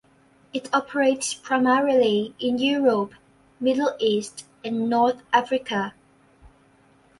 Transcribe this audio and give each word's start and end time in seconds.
It 0.51 0.67
operates 0.73 1.35
primarily 1.35 2.33
in 2.39 2.57
Europe, 2.57 3.13
Middle 3.59 3.93
East 3.99 4.47
and 4.65 4.89
North 4.89 5.21
Africa. 5.31 5.93